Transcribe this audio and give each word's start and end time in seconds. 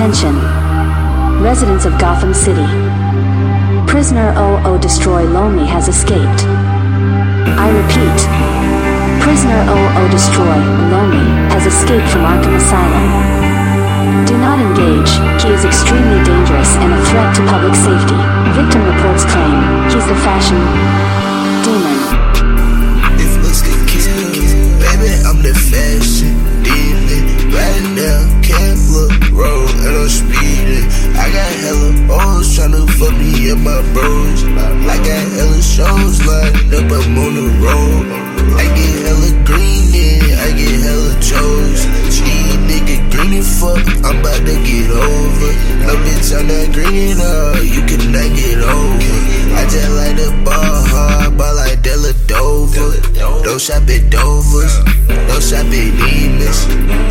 Attention, 0.00 0.32
residents 1.44 1.84
of 1.84 1.92
Gotham 2.00 2.32
City. 2.32 2.64
Prisoner 3.84 4.32
00 4.32 4.80
Destroy 4.80 5.28
Lonely 5.28 5.68
has 5.68 5.92
escaped. 5.92 6.40
I 7.60 7.68
repeat, 7.68 8.18
Prisoner 9.20 9.60
00 9.68 10.08
Destroy 10.08 10.56
Lonely 10.88 11.28
has 11.52 11.68
escaped 11.68 12.08
from 12.08 12.24
Arkham 12.24 12.56
Asylum. 12.56 14.24
Do 14.24 14.40
not 14.40 14.56
engage, 14.56 15.12
he 15.44 15.52
is 15.52 15.68
extremely 15.68 16.24
dangerous 16.24 16.72
and 16.80 16.96
a 16.96 17.00
threat 17.12 17.36
to 17.36 17.44
public 17.44 17.76
safety. 17.76 18.16
Victim 18.56 18.80
reports 18.88 19.28
claim 19.28 19.84
he's 19.92 20.08
the 20.08 20.16
fashion 20.24 20.56
shows 35.80 36.20
lined 36.26 36.74
up, 36.76 36.92
I'm 36.92 37.18
on 37.24 37.32
the 37.40 37.48
road. 37.64 38.04
I 38.60 38.64
get 38.76 38.94
hella 39.06 39.30
green 39.48 39.88
in, 39.96 40.20
I 40.44 40.48
get 40.52 40.76
hella 40.84 41.14
chose. 41.20 41.82
These 42.20 42.56
nigga 42.68 42.96
green 43.12 43.32
and 43.40 43.48
fuck, 43.58 43.80
I'm 44.04 44.20
about 44.20 44.44
to 44.44 44.56
get 44.68 44.90
over. 44.92 45.50
No 45.84 45.92
bitch, 46.04 46.28
I'm 46.36 46.46
not 46.52 46.66
green 46.76 47.16
enough, 47.16 47.64
you 47.64 47.82
cannot 47.88 48.28
get 48.36 48.60
over. 48.60 49.20
I 49.56 49.62
just 49.72 49.90
like 49.96 50.16
the 50.20 50.28
ball 50.44 50.76
hard, 50.92 51.38
ball 51.38 51.54
like 51.56 51.80
Della 51.82 52.12
Dover. 52.26 53.00
Don't 53.44 53.60
shop 53.60 53.88
at 53.88 54.10
Dover's, 54.10 54.74
don't 55.08 55.42
shop 55.42 55.64
at 55.64 55.90
Demons. 55.96 56.60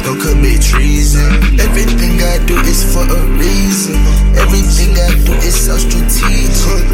Don't 0.03 0.19
commit 0.21 0.61
treason. 0.61 1.27
Everything 1.59 2.21
I 2.21 2.39
do 2.45 2.55
is 2.65 2.81
for 2.93 3.03
a 3.03 3.21
reason. 3.37 3.95
Everything 4.33 4.95
I 4.97 5.11
do 5.25 5.33
is 5.45 5.53
so 5.53 5.77
strategic. 5.77 6.89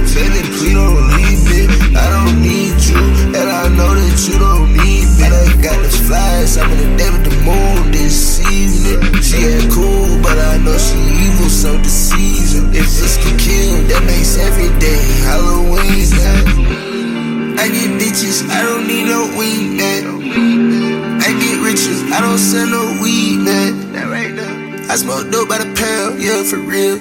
Bitches, 18.00 18.48
I 18.50 18.62
don't 18.62 18.88
need 18.88 19.06
no 19.06 19.28
weed, 19.38 19.78
man. 19.78 21.22
I 21.22 21.30
get 21.40 21.64
riches, 21.64 22.04
I 22.12 22.22
don't 22.22 22.38
sell 22.38 22.68
no 22.68 23.00
weed, 23.02 23.40
man. 23.40 23.96
I 24.90 24.96
smoke 24.96 25.32
dope 25.32 25.50
by 25.50 25.58
the 25.58 25.70
pound, 25.76 26.22
yeah, 26.22 26.44
for 26.44 26.58
real. 26.58 26.96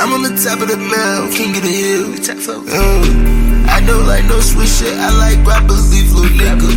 I'm 0.00 0.12
on 0.12 0.22
the 0.22 0.32
top 0.40 0.60
of 0.60 0.68
the 0.68 0.76
mound, 0.76 1.32
king 1.32 1.56
of 1.56 1.62
the 1.62 1.68
hill. 1.68 2.16
Uh, 2.16 3.68
I 3.68 3.84
don't 3.84 4.06
like 4.06 4.24
no 4.24 4.40
sweet 4.40 4.68
shit, 4.68 4.96
I 4.96 5.12
like 5.16 5.44
grappers, 5.44 5.90
leaf 5.92 6.12
little 6.12 6.32
nigga. 6.36 6.70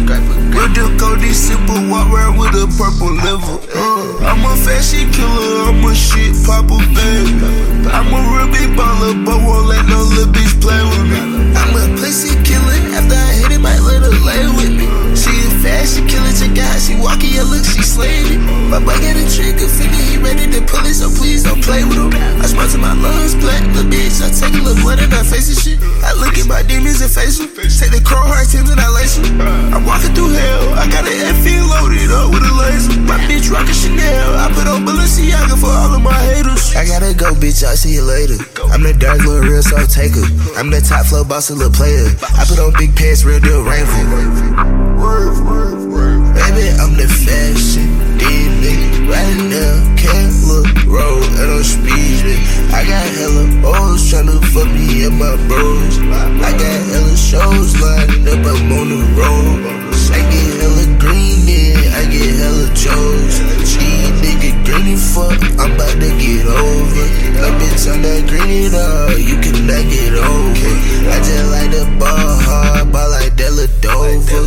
Real 0.52 0.70
deal 0.74 0.92
Cody, 1.00 1.32
simple, 1.32 1.80
walk 1.88 2.12
around 2.12 2.38
with 2.38 2.56
a 2.56 2.68
purple 2.76 3.14
liver. 3.14 3.60
Uh, 3.72 4.28
I'm 4.28 4.44
a 4.44 4.56
fashion 4.64 5.12
killer, 5.12 5.72
I'm 5.72 5.84
a 5.86 5.96
shit 5.96 6.36
popper, 6.44 6.80
baby. 6.92 7.40
I'm 7.88 8.12
a 8.12 8.20
real 8.36 8.50
big 8.52 8.76
baller, 8.76 9.16
but 9.24 9.40
won't 9.40 9.68
let 9.68 9.86
no 9.88 10.04
little 10.04 10.32
bitch 10.34 10.60
play 10.60 10.82
with 10.84 11.08
me. 11.08 11.33
I 22.74 22.82
smile 22.82 22.98
to 22.98 22.98
my 22.98 23.10
lungs, 23.10 23.36
black, 23.38 23.62
little 23.70 23.86
bitch, 23.86 24.18
I 24.18 24.34
take 24.34 24.58
a 24.58 24.64
little 24.66 24.82
blood 24.82 24.98
in 24.98 25.12
her 25.14 25.22
face 25.22 25.46
and 25.46 25.60
shit. 25.62 25.78
I 26.02 26.18
look 26.18 26.34
at 26.42 26.50
my 26.50 26.66
demons 26.66 27.06
and 27.06 27.12
face 27.12 27.38
them, 27.38 27.54
take 27.54 27.94
the 27.94 28.02
Chrome 28.02 28.26
Heart 28.26 28.50
Timbs 28.50 28.74
and 28.74 28.82
I 28.82 28.90
lace 28.90 29.22
them. 29.22 29.38
I'm 29.70 29.86
walking 29.86 30.10
through 30.18 30.34
hell, 30.34 30.74
I 30.82 30.90
got 30.90 31.06
an 31.06 31.14
FN 31.38 31.70
loaded 31.70 32.10
up 32.10 32.34
with 32.34 32.42
a 32.42 32.54
laser. 32.58 32.98
My 33.06 33.22
bitch 33.30 33.54
rockin' 33.54 33.78
Chanel, 33.78 34.42
I 34.42 34.50
put 34.58 34.66
on 34.66 34.90
Balenciaga 34.90 35.54
for 35.54 35.70
all 35.70 35.94
of 35.94 36.02
my 36.02 36.18
haters. 36.34 36.74
I 36.74 36.86
gotta 36.90 37.14
go, 37.14 37.38
bitch, 37.38 37.62
I'll 37.62 37.78
see 37.78 37.94
you 37.94 38.02
later. 38.02 38.42
I'm 38.74 38.82
the 38.82 38.98
dark 38.98 39.22
little 39.22 39.46
real 39.46 39.62
soul 39.62 39.86
taker. 39.86 40.26
I'm 40.58 40.74
the 40.74 40.82
top 40.82 41.06
flow 41.06 41.22
boss, 41.22 41.54
a 41.54 41.56
little 41.56 41.70
player. 41.70 42.10
I 42.34 42.42
put 42.50 42.58
on 42.58 42.74
big 42.74 42.98
pants, 42.98 43.22
real 43.22 43.40
deal 43.40 43.62
rainful. 43.62 44.02
My 55.24 55.36
bros. 55.48 55.96
I 56.44 56.52
got 56.52 56.80
hella 56.92 57.16
shows 57.16 57.72
lined 57.80 58.28
up, 58.28 58.44
I'm 58.44 58.72
on 58.80 58.88
the 58.92 59.02
road. 59.16 59.62
I 60.14 60.20
get 60.30 60.50
hella 60.60 60.86
green 61.00 61.48
in, 61.48 61.80
I 62.00 62.04
get 62.12 62.36
hella 62.42 62.68
chose. 62.76 63.36
She 63.64 63.88
nigga 64.22 64.52
green 64.66 64.88
and 64.94 65.04
fuck, 65.14 65.40
I'm 65.60 65.72
about 65.72 65.96
to 66.04 66.10
get 66.20 66.46
over. 66.46 67.06
No 67.40 67.48
bitch, 67.60 67.84
I'm 67.88 68.02
not 68.04 68.22
green 68.30 68.68
at 68.68 68.76
all, 68.76 69.18
you 69.18 69.36
cannot 69.44 69.84
get 69.90 70.14
over. 70.14 70.74
I 71.14 71.18
just 71.28 71.48
like 71.56 71.72
the 71.72 71.84
ball 72.00 72.36
hard, 72.48 72.92
ball 72.92 73.10
like 73.12 73.36
Della 73.36 73.68
Dover. 73.82 74.44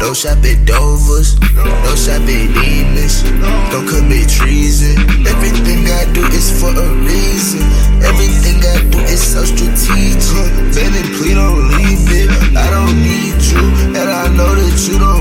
Don't 0.00 0.16
shop 0.16 0.44
at 0.44 0.58
Dover's, 0.66 1.36
don't 1.36 1.98
shop 1.98 2.24
at 2.24 2.46
Demons. 2.56 3.22
Don't 3.70 3.88
commit 3.88 4.28
treason. 4.28 4.96
Everything 5.26 5.86
I 5.86 6.04
do 6.12 6.22
is 6.30 6.48
for 6.60 6.70
a 6.70 6.88
reason. 7.02 7.62
Everything 8.02 8.62
I 8.62 8.88
do 8.90 8.98
is 9.10 9.20
so 9.20 9.44
strategic. 9.44 10.13
I 14.74 15.13